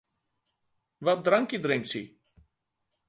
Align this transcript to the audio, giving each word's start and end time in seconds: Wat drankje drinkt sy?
Wat 1.05 1.23
drankje 1.25 1.59
drinkt 1.65 1.91
sy? 1.91 2.01